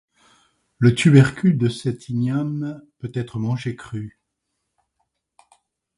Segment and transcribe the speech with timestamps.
[0.79, 4.19] Le tubercule de cet igname peut être mangé cru.